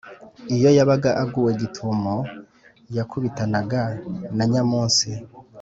iyo 0.55 0.69
yabaga 0.77 1.09
aguwe 1.23 1.51
gitumo, 1.61 2.15
yakubitanaga 2.95 3.81
na 4.37 4.43
Nyamunsi, 4.51 5.09